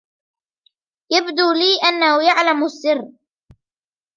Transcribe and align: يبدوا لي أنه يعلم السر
يبدوا 1.11 1.53
لي 1.53 1.87
أنه 1.89 2.23
يعلم 2.27 2.63
السر 2.65 3.11